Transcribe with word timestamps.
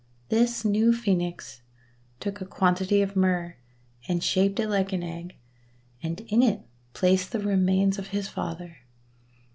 This 0.29 0.65
new 0.65 0.93
Phoenix 0.93 1.61
took 2.19 2.41
a 2.41 2.45
quantity 2.47 3.03
of 3.03 3.15
Myrrh, 3.15 3.55
and 4.07 4.23
shaped 4.23 4.59
it 4.59 4.67
like 4.67 4.91
an 4.93 5.03
egg, 5.03 5.35
and 6.01 6.21
in 6.21 6.41
it 6.41 6.63
placed 6.93 7.31
the 7.31 7.39
remains 7.39 7.99
of 7.99 8.07
his 8.07 8.27
father. 8.27 8.77